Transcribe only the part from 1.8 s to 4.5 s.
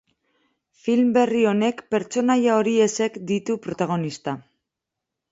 pertsonaia horiexek ditu protagonista.